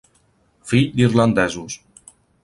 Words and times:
Fill 0.71 0.87
d'irlandesos. 0.95 1.77